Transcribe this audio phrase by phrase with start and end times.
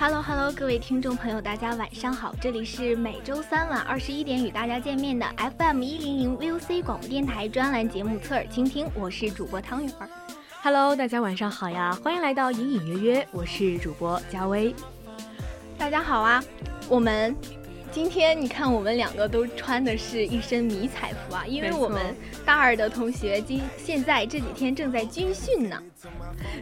[0.00, 5.26] Hello Hello，各位听众朋友，大家晚上好，这里是每周三晚二十一点与大家见面的
[5.58, 10.08] FM 一零零 VOC 广播电台专栏节目《侧耳倾听》，我是主播汤圆儿。
[10.62, 14.72] Hello，大家晚上好呀，欢迎来到隐隐约约，我是主播佳薇。
[15.76, 16.42] 大家好啊，
[16.88, 17.34] 我们。
[17.90, 25.82] 今天你看，我们两个都穿的是一身迷彩服啊，因为我们大二的同学今现在这几天正在军训呢。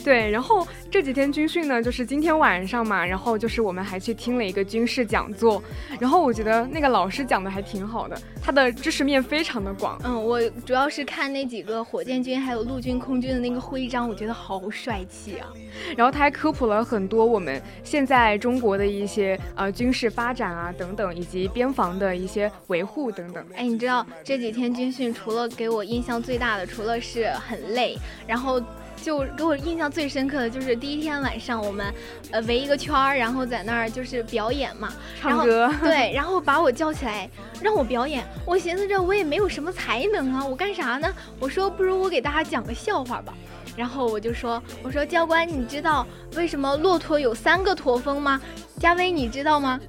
[0.05, 5.63] 对，然后这几天军训呢，就是今天晚上嘛，然后就是我们还去听了一个军事讲座，
[5.99, 9.99] 然后我觉得那个老师讲的还挺好的，他的知识面非常的广。
[10.05, 15.49] 嗯，我主要是看那几个火箭军还有陆军空军的那个徽章，我觉得好帅气啊。
[15.97, 21.07] 然后他还科普了很多我们现在中国的一些呃军事发展啊等等。
[21.17, 23.43] 以及边防的一些维护等等。
[23.55, 28.61] 哎，你知道这几天军训，除了给我印象最大的，除了是很累，然后
[29.03, 31.93] 就给我印象最深刻的就是第一天晚上，我们
[32.31, 35.73] 呃围一个圈儿，然后在那儿就是表演嘛，唱歌。
[35.83, 37.29] 对，然后把我叫起来
[37.61, 41.12] 让我表演，我寻思着我也没有什么才能啊，我干啥呢？
[41.39, 43.33] 我说不如我给大家讲个笑话吧。
[43.77, 46.07] 然后我就说，我说教官，你知道
[46.37, 48.41] 为什么骆驼有三个驼峰吗？
[48.79, 49.81] 佳薇，你知道吗？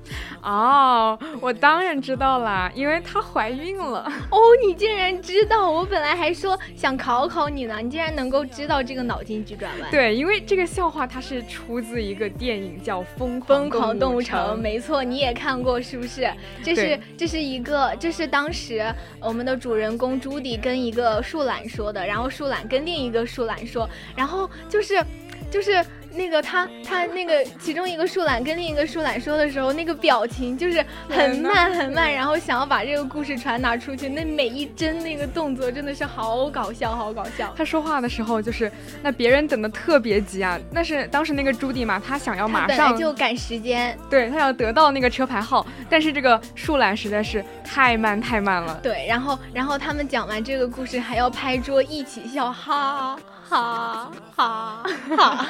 [0.41, 4.09] 哦，我当然知道啦，因为她怀孕了。
[4.31, 5.69] 哦，你竟然知道！
[5.69, 9.91] 我本来还说想考考你呢，你竟然能够知道这个脑筋急转弯。
[9.91, 14.53] 对，因为这个笑话它是出自一个电影，叫《疯疯狂动物城》。
[14.55, 16.31] 没错，你也看过是不是？
[16.63, 18.85] 这是这是一个，这是当时
[19.19, 23.76] 我们的主人公朱迪跟一个树懒说的，然后树懒跟另一个树懒说，
[24.15, 25.03] 然后就是
[25.51, 25.85] 就是。
[26.09, 37.53] 那个他他那个其中一个树懒跟另一个树懒说的时候，那个表情就是很慢很慢，然后想要把这个故事传达出去，那每一帧那个动作真的是好搞笑，好搞笑。
[37.55, 38.71] 他说话的时候就是
[39.03, 48.79] 那别人等的特别急啊，那是当时那个朱迪嘛，他想要马上就赶时间，对他要得到那个车牌号，但是这个树懒实在是太慢太慢了。
[48.81, 53.19] 对，然后然后他们讲完这个故事还要拍桌一起笑，哈。
[53.49, 54.83] 好好
[55.15, 55.45] 好！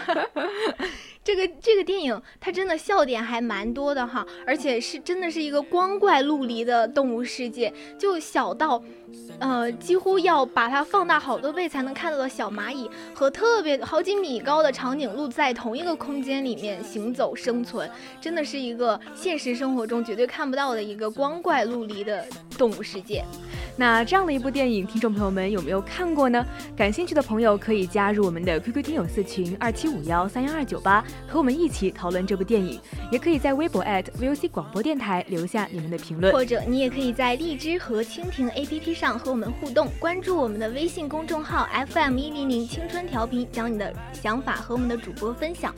[1.24, 8.82] 这个这个电影它真的笑点还蛮多的哈，而且是真的是一个光怪陆离的动物世界，就小到。
[9.40, 22.26] 呃，几乎要把它放大好多倍才能看到的小蚂蚁和特别好几米高的长颈鹿在同一个空间里面行走生存，真的是一个现实生活中绝对看不到的一个光怪陆离的
[22.58, 23.24] 动物世界。
[23.80, 26.44] 那这样的一部电影，听众朋友们有没有看过呢？
[26.76, 32.80] 感兴趣的朋友可以加入我们的 QQ 听友四群二七五幺三幺二九八，和我们一起讨论这部电影。
[33.12, 39.18] 也可以在微博 @VOC 广播电台留下你们的评论，或者你也可以在荔枝和蜻蜓 APP 上。
[39.18, 45.74] 和我们互动，关注我们的微信公众号 FM 一零零青春调频，将你的想法和我们的主播分享。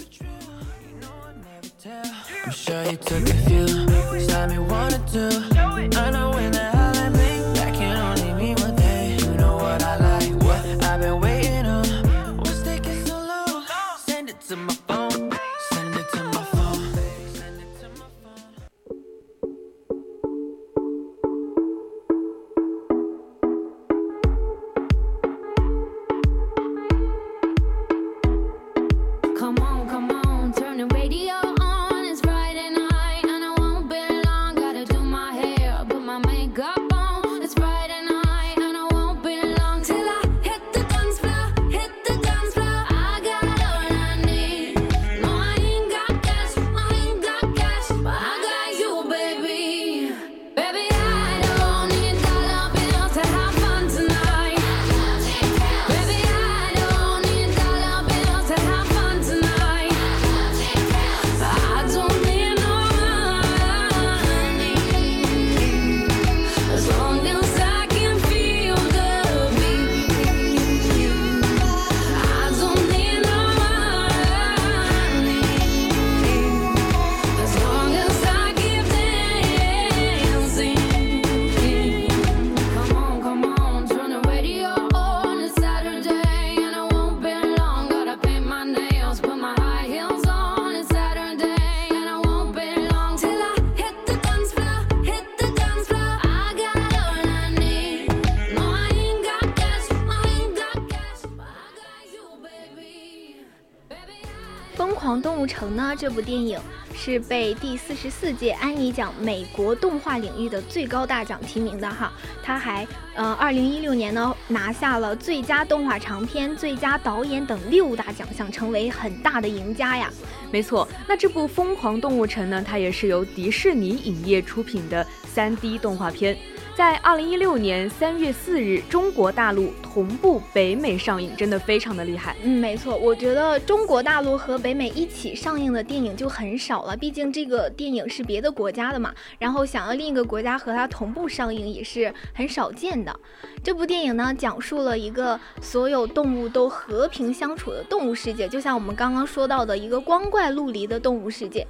[105.96, 106.60] 这部电影
[106.96, 112.12] 是被第四十四届安妮奖美国动画领域的最高大奖提名的哈。
[112.44, 120.12] 他还呃，二零一六年呢拿下了最佳动画长片、最佳导演等六大奖项，成为很大的赢家呀。
[120.52, 126.38] 没错，那这部《疯狂动物城》呢，它也是由迪士尼影业出品的三 D 动画片。
[126.80, 132.38] 在二零一六年三月四日，中国大陆同步北美上映，真的非常的厉害。
[132.42, 143.14] 嗯，没错，我觉得中国大陆和北美一起上映的电影就很少了，毕竟这个电影是别的国家的嘛，然后想要另一个国家和它同步上映也是很少见的。
[143.62, 151.68] 这部电影呢，讲述了一个所有动物都和平相处的动物世界，就像我们刚刚说到的一个光怪陆离的动物世界。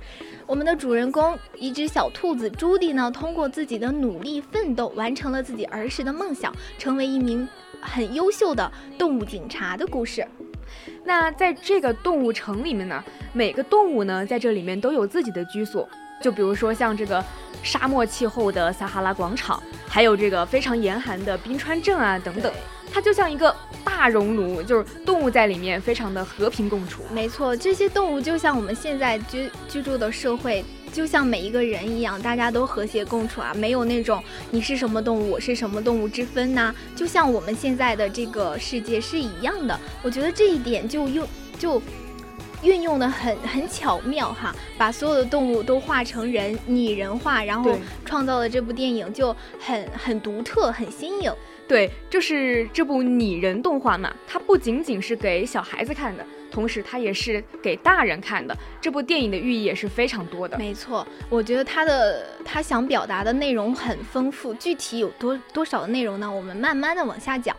[0.50, 7.48] 我们的主人公一只小兔子朱迪呢，通过自己的努力奋斗，完成了自己儿时的梦想，成为一名
[7.80, 10.28] 很优秀的动物警察的故事。
[11.06, 15.88] 那在这个动物城里面呢，每个动物呢，在这里面都有自己的居所。
[16.20, 17.24] 就比如说像这个
[17.62, 22.54] 沙漠气候的撒哈拉广场，还有这个非常严寒的冰川镇啊等等。
[22.92, 27.04] 它就像一个大熔炉，就是动物在里面非常的和平共处。
[27.12, 36.74] 没错，这些动物就像我们现在居居住的社会，就像每一个人一样，大家都和谐共处啊，没有那种你是什么动物，我是什么动物之分呐。
[36.96, 39.80] 就像我们现在的这个世界是一样的。
[40.02, 41.28] 我觉得这一点就用
[41.60, 41.80] 就
[42.62, 51.34] 运用的很很巧妙哈，把所有的动物都画成人拟人化，然后创造的这部电影就很很独特，很新颖。
[51.68, 58.58] 对，就是这部拟人动画嘛，它不仅仅是给小孩子看的，同时它也是给大人看的。
[58.82, 60.58] 这部电影的寓意也是非常多的。
[60.58, 66.30] 没错，我觉得它的它想表达的内容很丰富，具体有多多少的内容呢？
[66.30, 67.56] 我们慢慢的往下讲。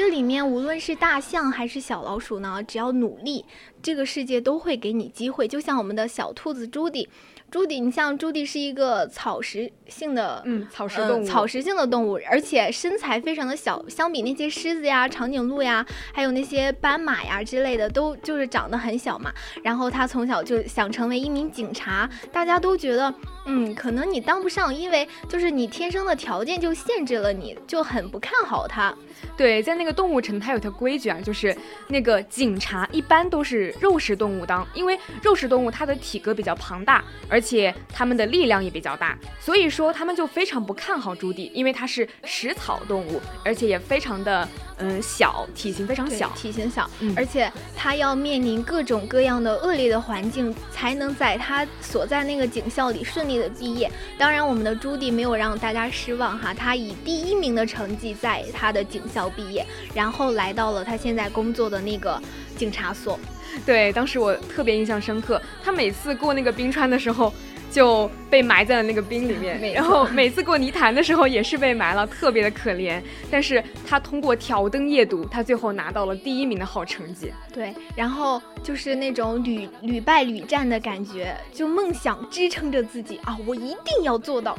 [0.00, 3.44] 这里面无论是大象还是小老鼠呢，只要努力，
[3.82, 5.46] 这个世界都会给你机会。
[5.46, 7.06] 就像我们的小兔子朱迪。
[7.50, 15.84] 朱迪，你像朱迪是一个草食性的，嗯，草食动物，草食性的动物，而且身材非常的小，相比那些狮子呀、长颈鹿呀，
[16.14, 19.30] 还有那些斑马呀之类的，都就是长得很小嘛。
[19.62, 23.12] 然后他从小就想成为一名警察，大家都觉得，
[23.44, 28.94] 嗯，可能你当不上，因为就是你天生的条件就限制了你，就很不看好他。
[29.36, 31.56] 对，在那个动物城，它有条规矩啊，就是
[31.88, 44.46] 那个警察一般都是肉食动物当，因为肉食动物它的体格比较庞大，而且它们的力量也比较大，所以说他们就非常不看好朱棣，因为它是食草动物，而且也非常的。
[44.82, 53.92] 嗯，小体型非常小，体型小，而且它要面临各种各样的恶劣的环境，才能在它所在那个警校里顺利的毕业。
[54.16, 62.20] 当然，我们的朱棣没有让大家失望哈，他以第一名的成绩在他的警校毕业，然后来到了他现在工作的那个
[62.56, 63.18] 警察所。
[63.66, 67.32] 对，当时我特别印象深刻，他每次过那个冰川的时候。
[67.72, 73.00] 就被埋在了那个冰里面， 然后每次过泥潭的时候也是被埋了，特别的可怜。
[73.30, 77.32] 但是他通过挑灯夜读，他最后拿到了第一名的好成绩。
[77.54, 84.58] 对，然后就是那种屡屡败屡战的感觉，就梦想支撑着自己啊，我一定要做到，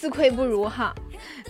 [0.00, 0.94] 自愧不如哈。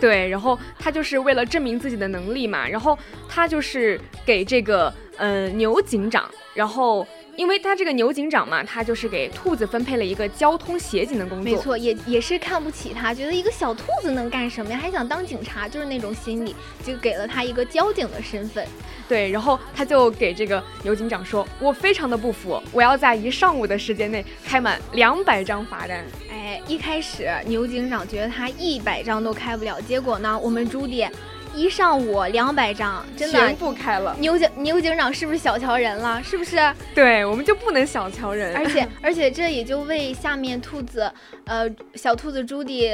[0.01, 7.07] 对，然后他就是为了证明自己的能力嘛，然后他就是给这个嗯牛警长，然后。
[7.41, 11.45] 因为他这个牛警长嘛，他就是给兔子分配了一个交通协警的工作。
[11.45, 14.79] 没错，也也是看不起他，觉得一个小兔子能干什么呀？
[14.79, 16.55] 还想当警察，就是那种心理，
[16.85, 18.63] 就给了他一个交警的身份。
[19.09, 31.07] 对，然后他就给这个牛警长说：“我非常的不服，我要在一上午的时间内开满两百张罚单。”哎，一开始牛警长觉得他一百张都开不了，结果呢，我们朱迪。
[31.55, 34.17] 一上午两百张，真的全部开了。
[34.19, 36.23] 牛警牛警长是不是小瞧人了？
[36.23, 36.57] 是不是？
[36.95, 38.57] 对，我们就不能小瞧人。
[38.57, 41.11] 而且 而且这也就为下面兔子，
[41.47, 42.91] 呃，小兔子朱迪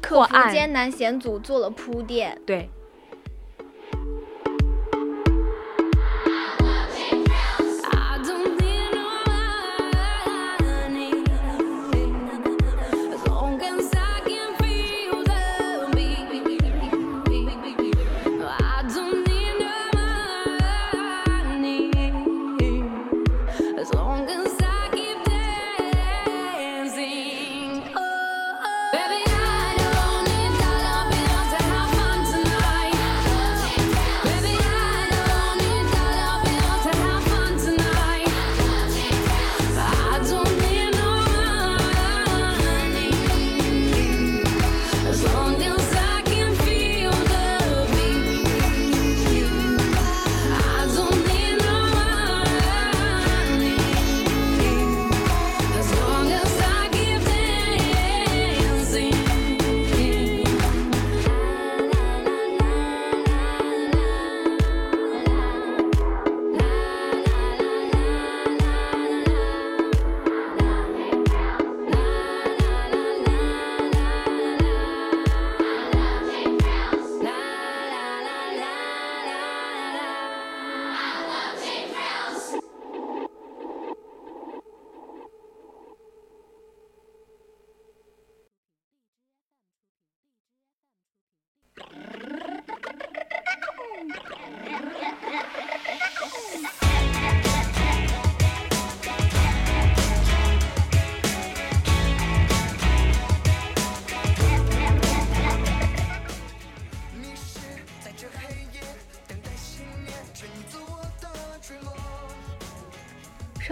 [0.00, 2.38] 克服艰难险阻做了铺垫。
[2.46, 2.68] 对。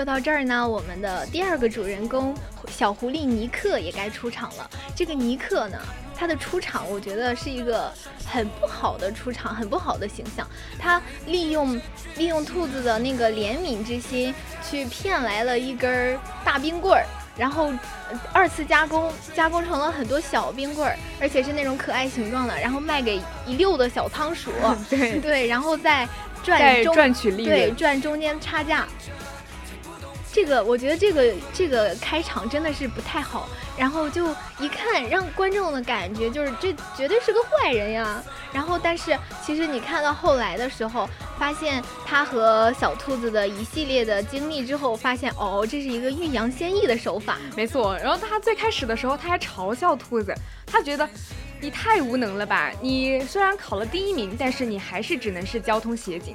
[0.04, 2.34] 说到这儿呢，我们的第二个主人公
[2.68, 4.70] 小狐狸尼克也该出场了。
[4.94, 5.78] 这个尼克呢，
[6.14, 7.90] 他的出场我觉得是一个
[8.26, 10.46] 很不好的出场，很不好的形象。
[10.78, 11.80] 他利用
[12.18, 17.06] 利用兔子的那个怜悯之心，去骗来了一根大冰棍儿。
[17.34, 17.72] 然后
[18.30, 24.52] 二次加工，加工成了很多小冰棍儿，而且是那种可爱形状的，然后卖给一溜的小仓鼠。
[24.90, 26.06] 对对，然后再
[26.42, 28.86] 赚中赚取利润，对，赚中间差价。
[30.34, 33.48] 这个我觉得这个这个开场真的是不太好，
[33.78, 38.20] 然后就一看让观众的感觉就是这绝对是个坏人呀。
[38.52, 47.38] 然后但是其实你看到后来的时候，发现他和小兔子的一系列的经历之后，发现哦，这是一个欲扬先抑的手法。
[47.56, 47.96] 没错。
[47.98, 50.34] 然后他最开始的时候他还嘲笑兔子，
[50.66, 51.08] 他觉得
[51.60, 52.72] 你太无能了吧？
[52.80, 56.34] 你虽然考了第一名，但是你还是只能是交通协警，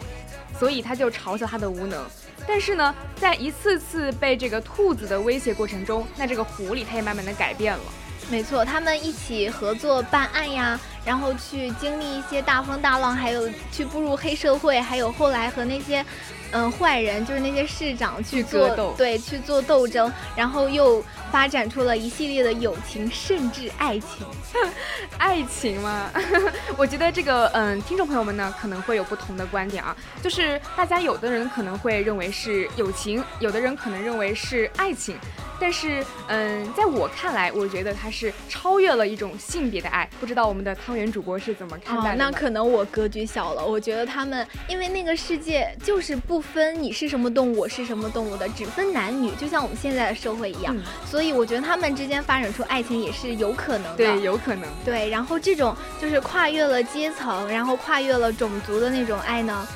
[0.59, 2.05] 所以他就嘲笑他的无能。
[2.47, 7.83] 但是呢，在一次次被这个兔子的威胁过程中，那这个狐狸它也慢慢的改变了。
[8.29, 16.05] 没错，他们一起合作办案呀，然后去经历一些大风大浪，还有去步入黑社会，还有后来和那些。
[16.51, 20.99] 嗯，坏人就是那些市长去做对去做斗争，然后又
[21.31, 24.25] 发展出了一系列的友情，甚至爱情。
[25.19, 26.09] 爱情吗，
[26.75, 35.15] 我觉得这个嗯，听众朋友们呢可能会有不同的观点啊，就是大家有的人可能会认为是友情，有的人可能认为是爱情。
[35.61, 40.09] 但是，嗯，在我看来，我觉得它是超越了一种性别的爱。
[40.17, 42.15] 不知道我们的汤圆主播是怎么看待的？
[42.15, 43.63] 那可能我格局小了。
[43.63, 50.75] 我觉得他们，因为那个世界就是不分你是什么动物，我是什么动物的，只分男女，就像我们现在的社会一样。
[51.05, 53.97] 所以我觉得他们之间发展出爱情也是有可能的。
[53.97, 54.67] 对，有可能。
[54.83, 59.67] 对，然后这种就是跨越了阶层，然后跨越了种族的那种爱呢？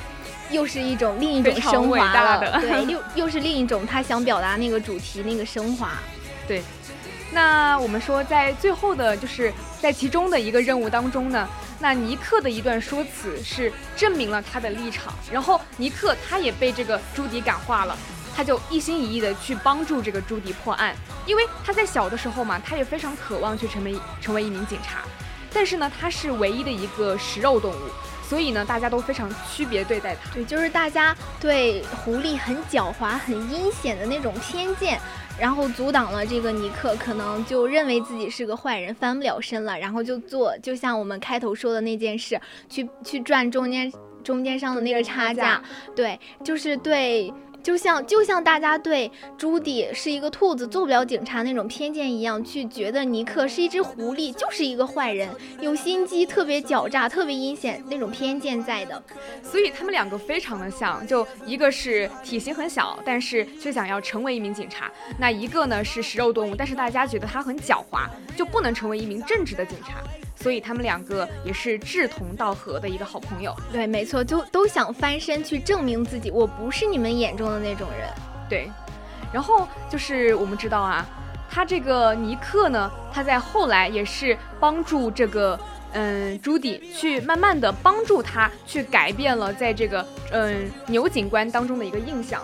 [0.50, 5.92] 又是一种另一种升华了，对，又又是另一种他想表达那个主题那个升华，
[6.48, 6.64] 对。
[7.32, 9.52] 那我们说，在最后的，就是
[9.84, 11.46] 在其中的一个任务当中呢，
[11.78, 17.98] 那尼克的一段说辞是证明了他的立场，然后尼克他也被这个朱迪感化了，
[18.34, 25.00] 他就一心一意的去帮助这个朱迪破案，因为他在小的时候嘛，他也非常渴望去成为成为一名警察，
[25.52, 27.90] 但是呢，他是唯一的一个食肉动物。
[28.26, 30.34] 所以呢，大家都非常区别对待他。
[30.34, 35.00] 对，就是大家对狐狸很狡猾、很阴险的那种偏见，
[35.40, 43.92] 然后阻挡了这个尼克，可能就认为自己是个坏人，翻不了身了，然后就做，就像我们开头说的那件事，去去赚中间
[44.24, 45.62] 中间商的那个差价。
[45.96, 47.34] 对，就是对。
[47.64, 55.30] 就像就像大家对朱迪是一个兔子做不了警察那种偏见一样，去觉得尼克是一只狐狸就是一个坏人，
[55.62, 59.02] 有心机，特别狡诈，特别阴险那种偏见在的。
[59.42, 70.04] 所以他们两个非常的像，就一个是体型很小，但是却想要成为一名警察；那一个呢是食肉动物，但是大家觉得他很狡猾，就不能成为一名正直的警察。
[70.44, 73.56] 所以他们两个也是志同道合的一个好朋友。
[73.72, 78.10] 对，没错，就都想翻身去证明自己，我不是你们眼中的那种人。
[78.50, 78.70] 对，
[79.32, 81.06] 然后就是我们知道啊，
[81.50, 85.58] 他这个尼克呢，他在后来也是帮助这个
[85.94, 92.42] 嗯朱迪去慢慢的帮助他去改变了在这个嗯牛警官当中的一个印象。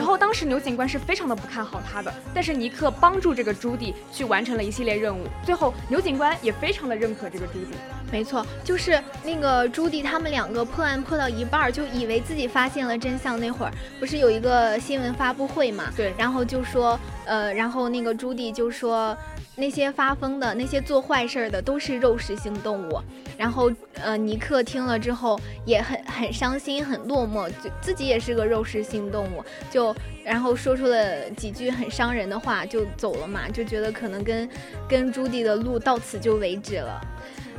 [0.00, 7.74] 然后当时牛警官是非常的不看好他的，但是尼克帮助这个朱迪去完成了一系列任务，最后牛警官也非常的认可这个朱迪。
[8.10, 13.38] 没错，就是那个朱迪他们两个破案破到一半，就以为自己发现了真相。
[13.38, 15.92] 那会儿不是有一个新闻发布会嘛？
[15.94, 19.14] 对，然后就说，呃，然后那个朱迪就说。
[19.56, 23.00] 那些发疯的、那些做坏事的都是肉食性动物。
[23.36, 34.48] 然后，呃，尼克听了之后也很很伤心、很落寞，就自己也是个肉食性动物，就然后说出了几句很伤人的话，就走了嘛，就觉得可能跟
[34.88, 37.00] 跟朱迪的路到此就为止了。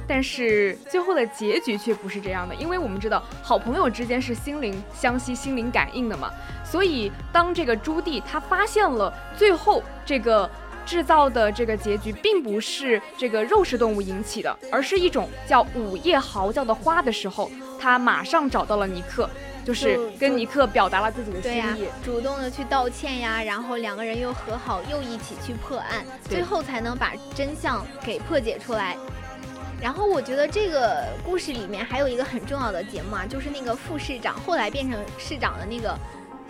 [0.08, 6.30] 但是最后的结局却不是这样的，因为我们知道好朋友之间是心灵相吸、心灵感应的嘛，
[6.64, 10.50] 所以当这个朱棣他发现了最后这个。
[10.86, 19.30] 制造的这个结局并不是这个肉食动物引起的，而是一种叫午夜嚎叫的花的时候，他马上找到了尼克，
[19.66, 28.98] 就是跟尼克表达了自己的心意，主动的去道歉呀，然后两个人又和好，又一起去破案，最后才能把真相给破解出来。
[29.82, 35.98] 然后我觉得这个故事里面还有一个很重要的节目啊，就是那个副市长后来变成市长的那个。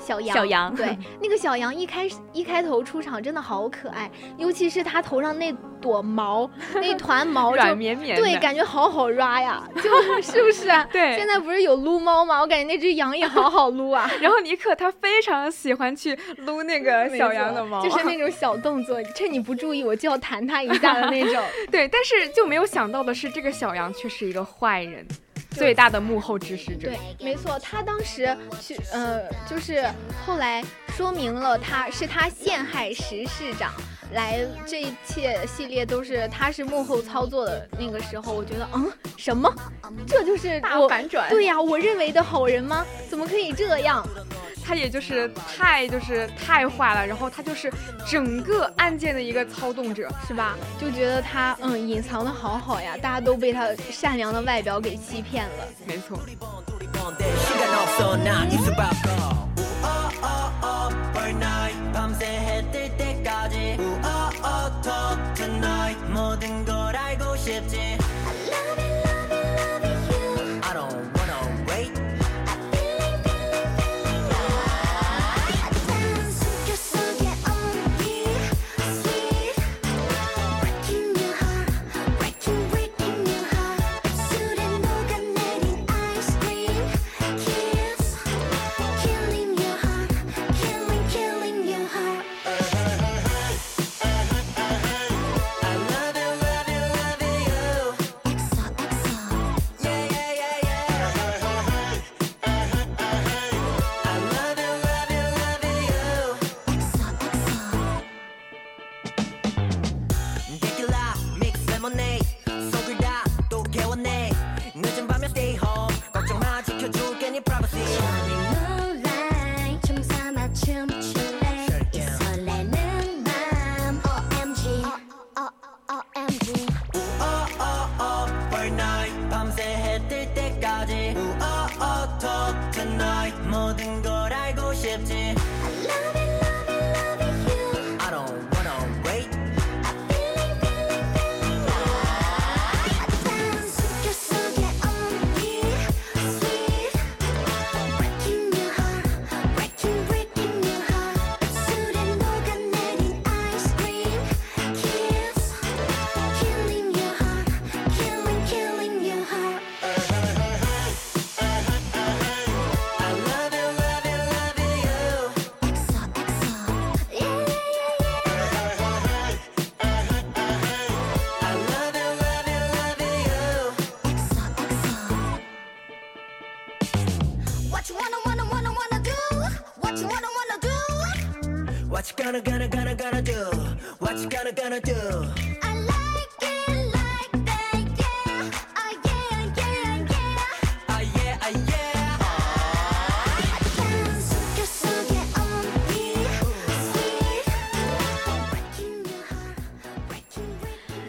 [0.02, 9.82] 小羊，小羊对， 那个小羊一开始一开头出场真的好可爱，尤其是它头上那朵毛， 那团毛软绵绵，对，感觉好好抓呀，就
[10.22, 10.88] 是不是啊？
[10.92, 12.42] 对，现在不是有撸猫吗？
[12.42, 14.10] 我感觉那只羊也好好撸啊。
[14.20, 21.44] 然后尼克他非常喜欢去撸那个小羊的毛，就是那种小动作，趁你不注意我就要弹它一下的那种。
[21.72, 25.06] 对，但是就没有想到的是，这个小羊却是一个坏人。
[25.52, 29.84] 最大的幕后指使者，对，没错，他当时去，呃，就是
[30.26, 30.64] 后来
[30.96, 33.74] 说明了他是他陷害石市长，
[34.14, 39.54] 来这一切系列都是他是幕后操作的那个时候，我觉得，嗯，什么？
[40.08, 41.30] 这就是大反转？
[41.30, 42.86] 对呀，我认为的好人吗？
[43.10, 44.08] 怎么可以这样？
[44.64, 47.72] 他也就是太就是太坏了，然后他就是
[48.08, 50.56] 整个案件的一个操纵者，是吧？
[50.80, 55.68] 就觉得他嗯隐藏的好好呀，大家都被他善良的外表给欺骗了。
[55.86, 56.20] 没错。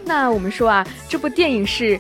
[0.04, 1.98] 那我们说啊，这部电影是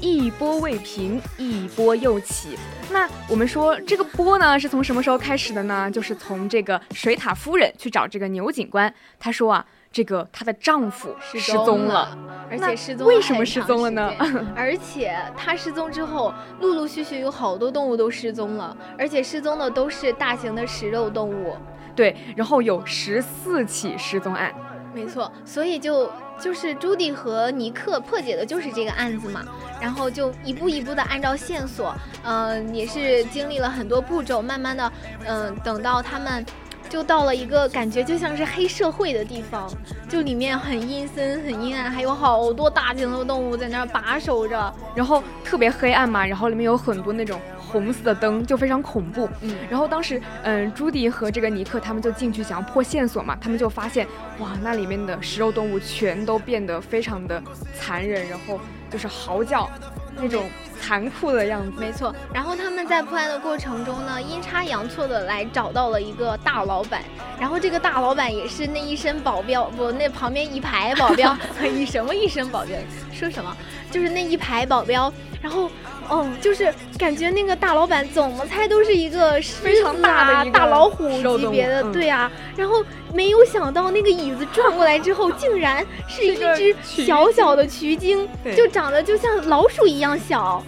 [0.00, 2.51] 一波未平，一波又起。
[2.92, 5.90] 那我们说这个波呢，是从什么时候开始的呢？
[5.90, 12.16] 就是从这个水獭夫人去找这个牛警官，她说啊，这个她的丈夫失踪了，
[12.50, 14.12] 而且失踪为什么失踪了呢？
[14.54, 21.56] 而且她失踪之后，陆陆续续有好多动物都失踪了，而且失踪的都是大型的食肉动物。
[21.94, 24.54] 对，然后有十四起失踪案。
[24.94, 29.42] 没错，所以就就是朱迪和尼克破解的就是这个案子嘛，
[29.80, 34.92] 然后就一步一步的按照线索，嗯，也是经历了很多步骤，慢慢的，
[35.24, 36.44] 嗯，等到他们
[36.90, 39.66] 就到了一个感觉就像是黑社会的地方，
[40.08, 47.40] 就里面很阴森、很阴暗，还有好多大型的动物在那儿把守着，然后特别黑暗嘛，然后里面有很多那种。
[47.72, 54.06] 红色的灯就非常恐怖，嗯，然后当时，嗯，朱迪和这个尼克他们就进去想要破线索嘛，他们就发现，
[54.38, 57.42] 哇，那里面的食肉动物全都变得非常的
[57.74, 59.70] 残忍，然后就是嚎叫，
[60.16, 61.80] 那种残酷的样子。
[61.80, 67.02] 没错，然后他们在破案的过程中呢，阴差阳错的来找到了一个大老板，
[67.40, 71.34] 然后这个大老板也是那一身保镖，不，那旁边一排保镖，
[71.74, 72.76] 一什么一身保镖？
[73.10, 73.56] 说什么？
[73.90, 75.70] 就是那一排保镖，然后。
[76.12, 82.30] 哦，就是感觉那个大老板怎么猜都是一个非常大的大老虎级别的，对啊。
[82.54, 90.62] 然后没有想到那个椅子转过来之后，竟然是一只小小的渠精，就长得就像老鼠一样小。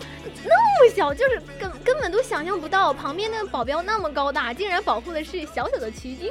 [0.46, 6.30] 那么小，就是根根本都想象不到，旁边那个保镖那么高大，竟然保护的是小小的曲鲸。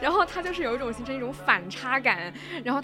[0.00, 2.32] 然后他就是有一种形成一种反差感，
[2.64, 2.80] 然后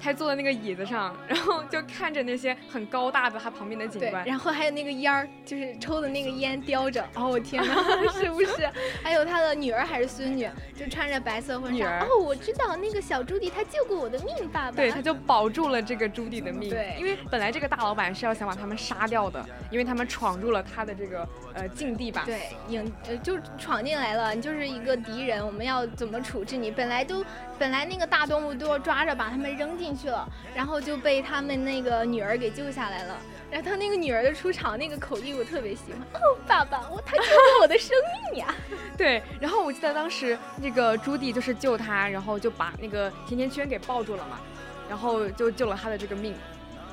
[0.00, 0.14] 他。
[0.14, 7.04] 坐在那个椅子上，然后就看着那些很高大的他旁边的警官，然后还有那个烟儿，就是抽的那个烟叼着。
[7.16, 7.74] 哦，我天哪，
[8.14, 8.70] 是不是？
[9.02, 11.98] 还有他的女儿还是孙女，就穿着白色婚纱。
[12.04, 14.76] 哦，我知道那个小朱迪，他救过我的命，爸爸。
[14.76, 16.70] 对，他就保住了这个朱迪的命。
[16.70, 22.22] 对，因为本来这个大老板是要想把他们杀掉的，因为他们闯入了他的这个呃禁地吧。
[22.24, 26.70] 对，影呃就闯进来了，你就是一个敌人，我们要怎么处置你？
[26.70, 27.24] 本来都
[27.58, 29.83] 本来那个大动物都要抓着把他们扔进。
[29.92, 33.18] 去了，然后就被他们那个女儿给救下来了。
[33.50, 36.00] 然后他那个女儿的出场那个口译我特别喜欢。
[36.20, 37.96] 哦，爸爸，我他救了我的生
[38.30, 38.52] 命呀！
[38.98, 44.40] 对，然后我记得当时那个朱棣就是救他，然后就把那个甜甜圈给抱住了嘛，
[44.88, 46.34] 然后就救了他的这个命。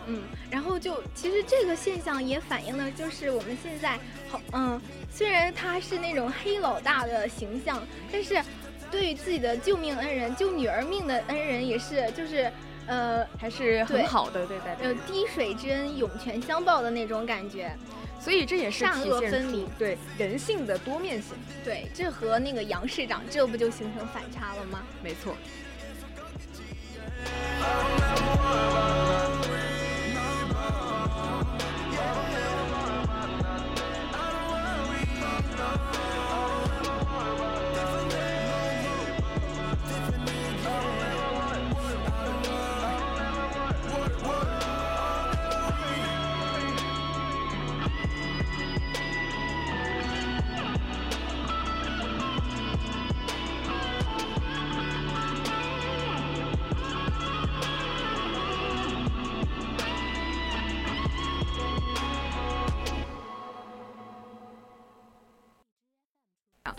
[0.05, 3.97] 嗯，然后就其实这个现象也反映了，就是我们现在
[4.29, 8.39] 好，嗯，虽然他是那种黑老大的形象，但是
[8.91, 12.51] 对于自己的救命恩人、救女儿命的恩人也是，就是。
[12.91, 17.73] 呃，还是很好的对待，呃，滴水之恩，涌泉相报的那种感觉，
[18.19, 21.33] 所以这也是善恶分明，对人性的多面性。
[21.63, 24.83] 对，这和那个杨市长，这不就形成反差了吗？
[25.01, 25.33] 没错。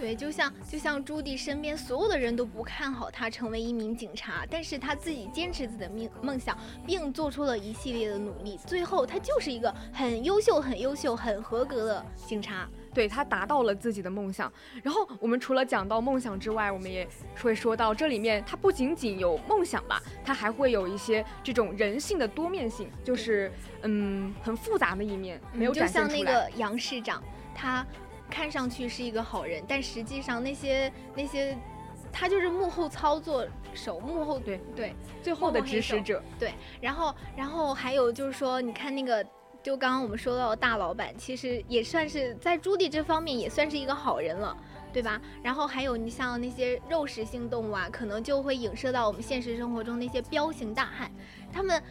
[0.02, 12.68] 对，就像就像朱棣身边所有的人都不看好他成为一名警察，但是他自己坚持自己的梦梦想，并做出了一系列的努力，最后他就是一个很优秀、很优秀、很合格的警察。
[12.92, 14.52] 对他达到了自己的梦想。
[14.82, 17.08] 然后我们除了讲到梦想之外，我们也
[17.40, 26.18] 会说到这里面，他不仅仅有梦想吧，他还会有一些这种人性的多面性，就是嗯很复杂的一面没有展现出来。
[26.18, 27.22] 就像那个杨市长，
[27.54, 27.86] 他。
[28.32, 31.54] 看上去是一个好人，但实际上那些那些，
[32.10, 36.54] 他就是幕后操作手，幕后对对，最后的指使者对。
[36.80, 39.22] 然后然后还有就是说，你看那个，
[39.62, 44.56] 就刚刚我们说到的大老板，其实也算是在朱棣这方面也算是一个好人了，
[44.94, 45.20] 对吧？
[45.42, 51.12] 然后还有你像那些肉食性动物啊，可能就会影射到我们现实生活中那些彪形大汉，
[51.52, 51.82] 他们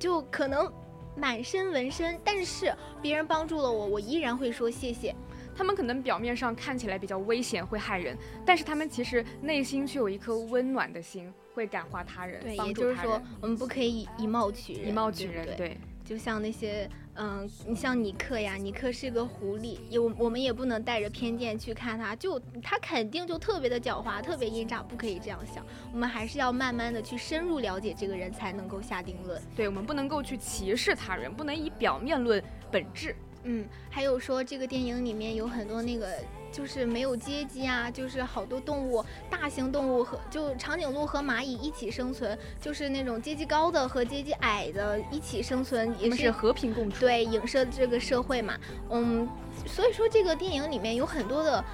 [0.00, 0.68] 就可能
[1.16, 5.14] 满身纹身，但是别人帮助了我，我依然会说谢谢。
[5.56, 15.76] 他们可能表面上看起来比较危险，会害人，但是他们其实内心却有一颗温暖的心，会感化他人，对，也就是说，我们不可以以貌取人，以貌取人，对。
[16.04, 25.66] 就像那些，嗯，你像尼克呀，尼克是个狐狸，有我们也不能带着偏见去看他，就他肯定就特别的狡猾，特别阴诈，不可以这样想。
[25.92, 29.42] 我们还是要慢慢的去深入了解这个人，才能够下定论。
[29.56, 32.40] 对，我们不能够去歧视他人，不能以表面论
[32.70, 33.16] 本质。
[33.48, 36.08] 嗯，还有说这个电影里面有很多那个，
[36.50, 46.98] 就是没有阶级啊，就是好多动物，大型动物和就长颈鹿和蚂蚁一起生存，就是那种阶级高的和阶级矮的一起生存，也是和平共处。
[47.00, 48.58] 对，影射这个社会嘛。
[48.90, 49.28] 嗯，
[49.64, 51.64] 所以说这个电影里面有很多的，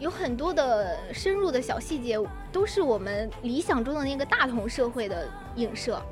[0.00, 2.18] 有很多的深入的小细节，
[2.50, 6.02] 都是我们理想中的那个大同社会的影射。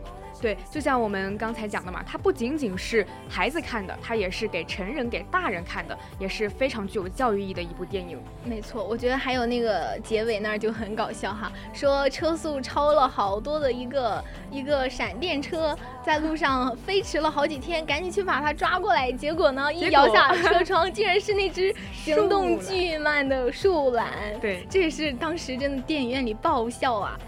[0.40, 8.18] 对，就像我们刚才讲的嘛，它不仅仅是孩子看的，它也是给成人、给大人看的，也是非常具有教育意义的一部电影。
[8.44, 24.08] 没错，我觉得还有那个结尾那儿就很搞笑哈，说车速超了好多的一个一个闪电车，在路上飞驰了好几天，赶紧去把它抓过来，结果呢，一摇下 车窗，竟然是那只行动巨慢的树懒。
[24.40, 27.18] 对，这也是当时真的电影院里爆笑啊。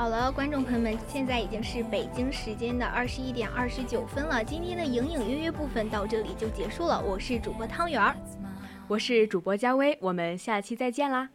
[0.00, 4.42] 好了，观众朋友们，现在已经是北京时间的二十一点二十九分了。
[4.42, 6.98] 今天的隐隐约约部分到这里就结束了。
[7.06, 8.16] 我是主播汤圆儿，
[8.88, 11.28] 我是主播佳薇，我们下期再见啦。